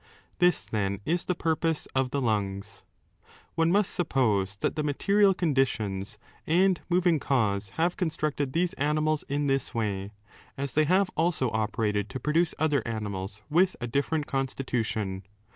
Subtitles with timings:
[0.39, 2.67] This, 4 then, is the purpose of the lunga
[3.53, 9.45] One must suppose that the material conditions and moving cause have constructed these animals in
[9.45, 10.09] this way,
[10.57, 12.23] as they have also operated to 313 314 ARISTOTLE'S PSYCHOLOGY dbwhpib.
[12.23, 15.23] produce other animals with a different constitution.